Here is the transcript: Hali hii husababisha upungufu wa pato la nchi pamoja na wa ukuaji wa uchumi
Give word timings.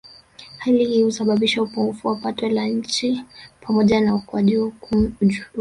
Hali 0.57 0.85
hii 0.85 1.03
husababisha 1.03 1.61
upungufu 1.63 2.07
wa 2.07 2.15
pato 2.15 2.49
la 2.49 2.65
nchi 2.65 3.23
pamoja 3.61 4.01
na 4.01 4.13
wa 4.13 4.19
ukuaji 4.19 4.57
wa 4.57 4.67
uchumi 4.67 5.11